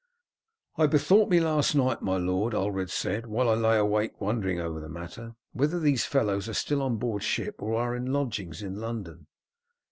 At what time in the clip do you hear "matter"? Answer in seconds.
4.89-5.35